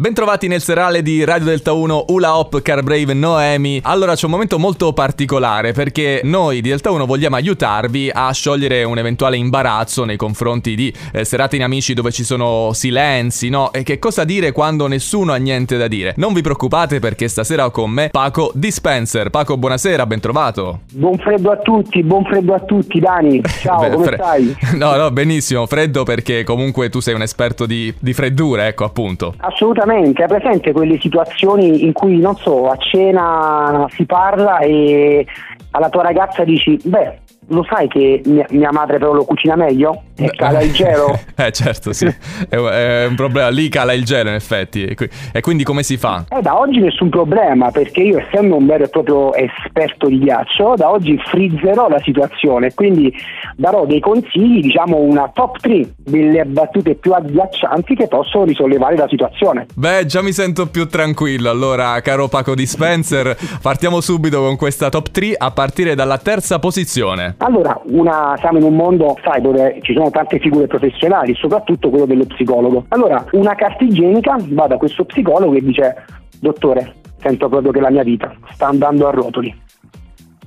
[0.00, 3.80] Bentrovati nel serale di Radio Delta 1 Ula Hop Car Brave Noemi.
[3.82, 8.84] Allora c'è un momento molto particolare perché noi di Delta 1 vogliamo aiutarvi a sciogliere
[8.84, 13.72] un eventuale imbarazzo nei confronti di eh, serate in amici dove ci sono silenzi, no?
[13.72, 16.14] E che cosa dire quando nessuno ha niente da dire.
[16.16, 19.30] Non vi preoccupate perché stasera ho con me Paco Dispenser.
[19.30, 20.82] Paco, buonasera, bentrovato.
[20.92, 23.42] Buon freddo a tutti, buon freddo a tutti, Dani.
[23.58, 24.56] Ciao, Beh, come fre- stai?
[24.78, 29.34] No, no, benissimo, freddo perché comunque tu sei un esperto di, di freddure, ecco appunto.
[29.38, 35.26] Assolutamente, hai presente quelle situazioni in cui, non so, a cena si parla e
[35.70, 40.02] alla tua ragazza dici, beh, lo sai che mia, mia madre però lo cucina meglio?
[40.16, 41.18] E cala il gelo?
[41.36, 42.06] eh certo, sì,
[42.48, 44.84] è, è un problema, lì cala il gelo in effetti.
[44.84, 46.24] E qui- E quindi come si fa?
[46.28, 50.74] Eh, da oggi nessun problema, perché io essendo un vero e proprio esperto di ghiaccio,
[50.76, 53.12] da oggi frizzerò la situazione, quindi
[53.56, 59.08] darò dei consigli, diciamo una top 3 delle battute più agghiaccianti che possono risollevare la
[59.08, 59.66] situazione.
[59.74, 61.50] Beh, già mi sento più tranquillo.
[61.50, 67.34] Allora, caro Paco Dispenser, partiamo subito con questa top 3 a partire dalla terza posizione.
[67.38, 72.04] Allora, una- siamo in un mondo, sai, dove ci sono tante figure professionali, soprattutto quello
[72.06, 72.84] dello psicologo.
[72.88, 76.04] Allora, una carta igienica va da questo psicologo e dice,
[76.40, 79.54] dottore, sento proprio che la mia vita sta andando a rotoli.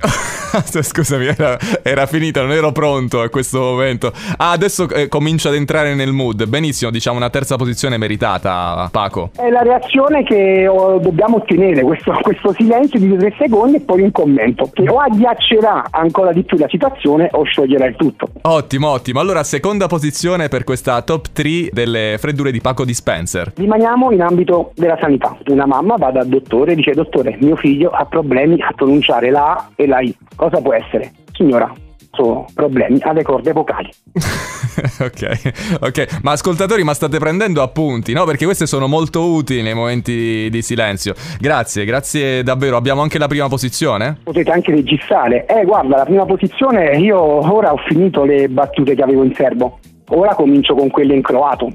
[0.81, 4.11] Scusami, era, era finita, non ero pronto a questo momento.
[4.37, 6.45] Ah, adesso eh, comincio ad entrare nel mood.
[6.45, 9.31] Benissimo, diciamo una terza posizione meritata, Paco.
[9.35, 14.01] È la reazione che oh, dobbiamo ottenere, questo, questo silenzio di tre secondi e poi
[14.01, 18.27] un commento, che o agghiaccerà ancora di più la situazione o scioglierà il tutto.
[18.41, 19.19] Ottimo, ottimo.
[19.19, 23.53] Allora, seconda posizione per questa top 3 delle freddure di Paco Dispenser.
[23.55, 25.37] Rimaniamo in ambito della sanità.
[25.47, 29.51] Una mamma va dal dottore e dice, dottore, mio figlio ha problemi a pronunciare la
[29.51, 30.15] A e la I.
[30.41, 31.11] Cosa può essere?
[31.33, 31.71] Signora,
[32.13, 33.91] sono problemi alle corde vocali.
[34.99, 36.19] ok, ok.
[36.23, 38.25] Ma ascoltatori, ma state prendendo appunti, no?
[38.25, 41.13] Perché queste sono molto utili nei momenti di silenzio.
[41.39, 42.75] Grazie, grazie davvero.
[42.75, 44.17] Abbiamo anche la prima posizione?
[44.23, 45.45] Potete anche registrare.
[45.45, 49.77] Eh, guarda, la prima posizione, io ora ho finito le battute che avevo in serbo.
[50.07, 51.71] Ora comincio con quelle in croato.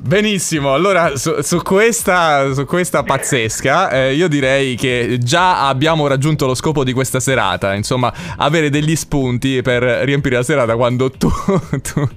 [0.00, 6.46] Benissimo, allora su, su questa, su questa pazzesca eh, io direi che già abbiamo raggiunto
[6.46, 11.28] lo scopo di questa serata, insomma avere degli spunti per riempire la serata quando tu,
[11.82, 12.08] tutto,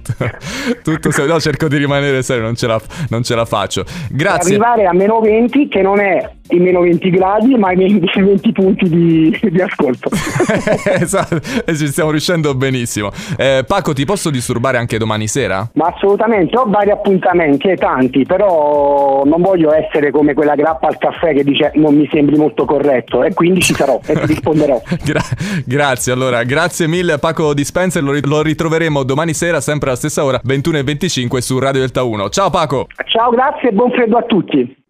[0.84, 3.84] tutto se- no cerco di rimanere serio, non ce la, non ce la faccio.
[4.10, 4.54] Grazie.
[4.54, 8.52] Arrivare a meno 20, che non è i meno 20 gradi, ma i meno 20
[8.52, 10.08] punti di, di ascolto.
[11.00, 13.10] esatto, e ci stiamo riuscendo benissimo.
[13.36, 15.68] Eh, Paco, ti posso disturbare anche domani sera?
[15.74, 20.98] Ma assolutamente, ho vari appuntamenti, e tanti, però non voglio essere come quella grappa al
[20.98, 24.80] caffè che dice non mi sembri molto corretto e quindi ci sarò e ti risponderò.
[25.04, 25.20] Gra-
[25.64, 30.24] grazie, allora, grazie mille Paco Dispenser, lo, ri- lo ritroveremo domani sera sempre alla stessa
[30.24, 32.28] ora, 21.25 su Radio Delta 1.
[32.28, 32.86] Ciao Paco!
[33.06, 34.80] Ciao, grazie e buon freddo a tutti.